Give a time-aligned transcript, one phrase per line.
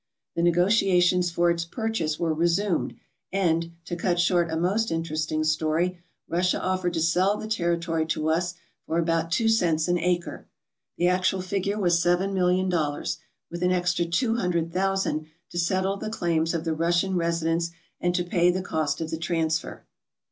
[0.35, 2.95] The negotiations for its purchase were resumed,
[3.31, 8.27] and, to cut short a most interesting story, Russia offered to sell the territory to
[8.29, 8.55] us
[8.87, 10.47] for about two cents an acre.
[10.97, 13.19] The actual figure was seven million dollars,
[13.51, 17.69] with an extra two hundred thousand to settle the claims of the Russian resi dents
[17.99, 19.85] and to pay the cost of the transfer.